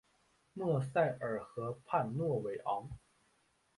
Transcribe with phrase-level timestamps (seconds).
[0.53, 2.89] 莫塞尔河畔诺韦昂。